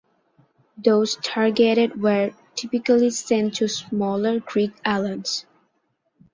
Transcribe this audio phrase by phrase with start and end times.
[0.79, 5.45] Those targeted were typically sent to smaller Greek islands.